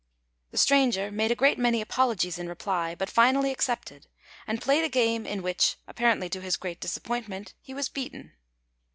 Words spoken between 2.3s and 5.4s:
in reply, but finally accepted, and played a game